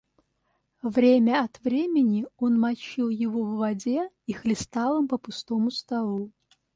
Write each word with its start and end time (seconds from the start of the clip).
Время 0.81 1.43
от 1.43 1.59
времени 1.59 2.25
он 2.39 2.59
мочил 2.59 3.09
его 3.09 3.43
в 3.43 3.57
воде 3.59 4.09
и 4.25 4.33
хлестал 4.33 4.99
им 4.99 5.07
по 5.07 5.19
пустому 5.19 5.69
столу. 5.69 6.31